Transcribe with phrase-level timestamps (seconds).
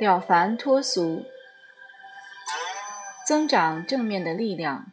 [0.00, 1.26] 了凡脱俗，
[3.26, 4.92] 增长正面的力量。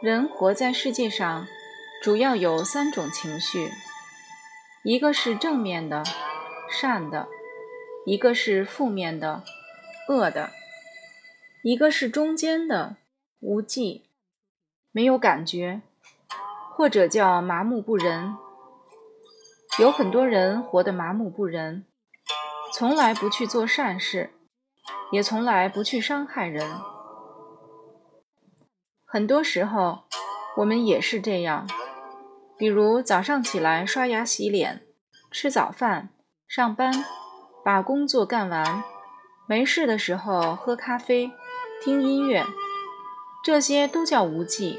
[0.00, 1.44] 人活在世界上，
[2.00, 3.72] 主要有三种情绪：
[4.84, 6.04] 一个是正面的、
[6.70, 7.26] 善的；
[8.06, 9.42] 一个是负面的、
[10.08, 10.50] 恶的；
[11.64, 12.94] 一个是中间的、
[13.40, 14.04] 无忌、
[14.92, 15.82] 没有感觉，
[16.76, 18.36] 或者叫麻木不仁。
[19.80, 21.84] 有很多人活得麻木不仁，
[22.78, 24.34] 从来不去做善事，
[25.10, 26.78] 也从来不去伤害人。
[29.06, 30.00] 很多时候，
[30.58, 31.66] 我们也是这样。
[32.58, 34.82] 比如早上起来刷牙洗脸、
[35.30, 36.10] 吃早饭、
[36.46, 36.92] 上班，
[37.64, 38.84] 把工作干完，
[39.48, 41.32] 没事的时候喝咖啡、
[41.82, 42.44] 听音乐，
[43.42, 44.78] 这些都叫无忌，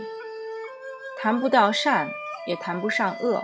[1.19, 2.11] 谈不到善，
[2.45, 3.43] 也谈不上恶。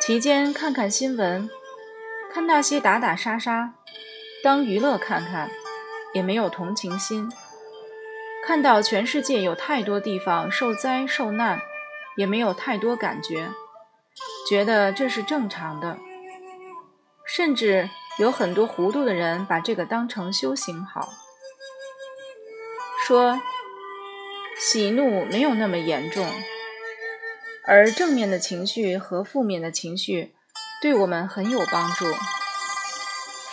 [0.00, 1.50] 期间看看新闻，
[2.32, 3.74] 看那些打打杀杀，
[4.42, 5.50] 当娱乐看看，
[6.14, 7.30] 也没有同情心。
[8.46, 11.60] 看到全世界有太多地方受灾受难，
[12.16, 13.50] 也没有太多感觉，
[14.48, 15.98] 觉得这是正常的。
[17.26, 21.12] 甚至有很多糊涂的人把这个当成修行好，
[23.06, 23.38] 说
[24.58, 26.26] 喜怒没有那么严重。
[27.64, 30.34] 而正面的情绪和负面的情绪
[30.82, 32.06] 对我们很有帮助。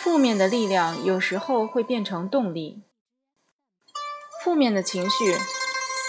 [0.00, 2.82] 负面的力量有时候会变成动力。
[4.42, 5.36] 负面的情绪，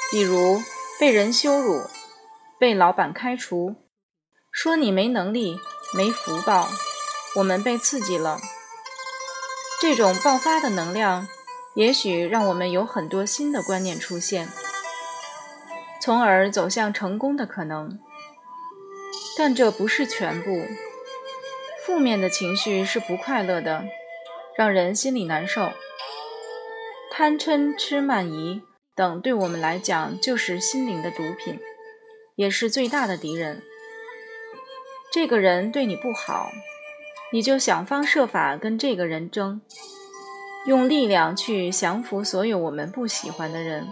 [0.09, 0.63] 比如
[0.99, 1.83] 被人羞辱、
[2.59, 3.75] 被老板开除、
[4.51, 5.59] 说你没能力、
[5.95, 6.67] 没福报，
[7.35, 8.39] 我们被刺激了。
[9.79, 11.27] 这种爆发的能量，
[11.75, 14.49] 也许让我们有很多新的观念出现。
[16.01, 17.99] 从而走向成功的可能，
[19.37, 20.65] 但这不是全部。
[21.85, 23.85] 负面的情绪是不快乐的，
[24.55, 25.71] 让人心里难受。
[27.11, 28.61] 贪嗔痴慢疑
[28.95, 31.59] 等，对我们来讲就是心灵的毒品，
[32.35, 33.63] 也是最大的敌人。
[35.11, 36.51] 这个人对你不好，
[37.33, 39.61] 你就想方设法跟这个人争，
[40.67, 43.91] 用力量去降服所有我们不喜欢的人。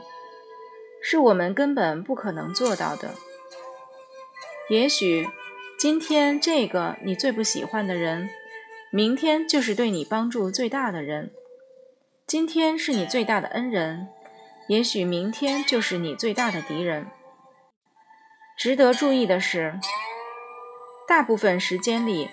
[1.01, 3.15] 是我们根本不可能做到的。
[4.69, 5.27] 也许
[5.79, 8.29] 今天这个你最不喜欢的人，
[8.91, 11.29] 明天就是对你帮助最大的人；
[12.27, 14.09] 今天是你最大的恩人，
[14.67, 17.07] 也许明天就是你最大的敌人。
[18.57, 19.79] 值得注意的是，
[21.07, 22.29] 大部分时间里，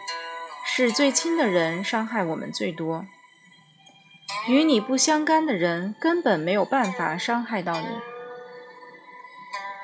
[0.65, 3.07] 是最亲的人伤害我们最多。
[4.49, 7.87] 与你不相干的人根本没有办法伤害到你。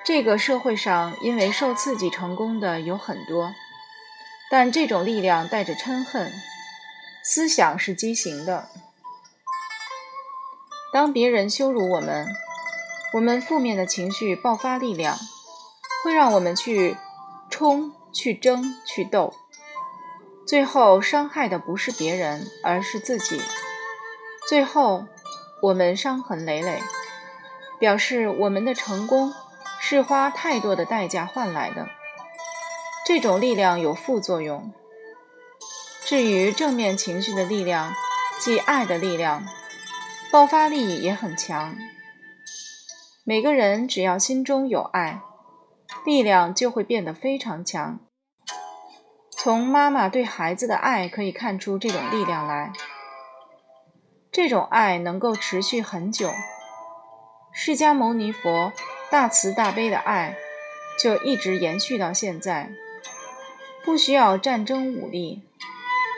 [0.04, 3.54] 这个社会上，因为受刺激成功的有很多，
[4.50, 6.32] 但这种力量带着嗔恨，
[7.22, 8.68] 思想是畸形的。
[10.92, 12.26] 当别人羞辱我们，
[13.14, 15.16] 我们负面的情绪爆发力量，
[16.02, 16.96] 会让我们去
[17.48, 19.32] 冲、去争、去斗，
[20.44, 23.40] 最后伤害的不是别人，而是自己。
[24.48, 25.06] 最后，
[25.62, 26.82] 我们伤痕累累，
[27.78, 29.32] 表示我们的成功。
[29.84, 31.88] 是花太多的代价换来的，
[33.04, 34.72] 这种力量有副作用。
[36.04, 37.92] 至于正面情绪的力量，
[38.40, 39.44] 即爱的力量，
[40.30, 41.74] 爆发力也很强。
[43.24, 45.20] 每个人只要心中有爱，
[46.06, 47.98] 力量就会变得非常强。
[49.30, 52.72] 从妈妈对孩子的爱可以看出这种力量来。
[54.30, 56.30] 这种爱能够持续很久。
[57.52, 58.72] 释迦牟尼佛。
[59.12, 60.38] 大慈大悲的爱
[60.98, 62.70] 就一直延续到现在，
[63.84, 65.42] 不需要战争武力，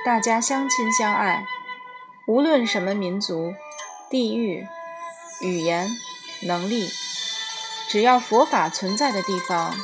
[0.06, 1.44] 大家相亲相爱，
[2.28, 3.56] 无论什么民族、
[4.08, 4.68] 地域、
[5.40, 5.90] 语言、
[6.42, 6.88] 能力，
[7.88, 9.74] 只要佛法存在的地方，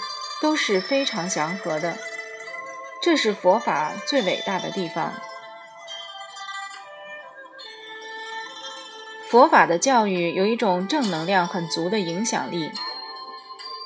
[0.40, 1.98] 都是非常祥和的。
[3.02, 5.14] 这是佛法最伟大的地方。
[9.28, 12.70] 佛法的教育有一种正能量很足的影响力。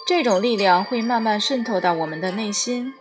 [0.07, 2.93] 这种力量会慢慢渗透到我们的内心，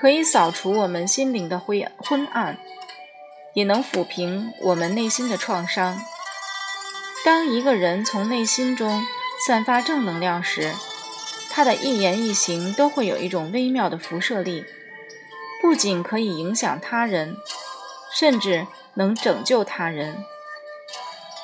[0.00, 2.58] 可以扫除我们心灵的灰昏暗，
[3.52, 6.00] 也能抚平我们内心的创伤。
[7.24, 9.04] 当一个人从内心中
[9.46, 10.74] 散发正能量时，
[11.50, 14.64] 他的一言一行都会有一种微妙的辐射力，
[15.62, 17.36] 不仅可以影响他人，
[18.12, 20.24] 甚至能拯救他人。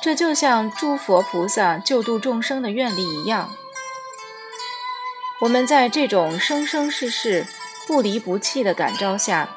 [0.03, 3.55] 这就像诸佛菩萨救度众生的愿力一样。
[5.41, 7.47] 我们在这种生生世世
[7.87, 9.49] 不离不弃的感召下，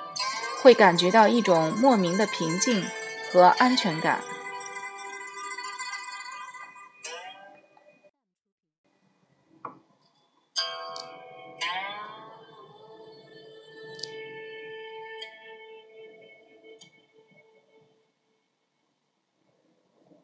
[0.62, 2.86] 会感觉到一种莫名的平静
[3.30, 4.22] 和安全感。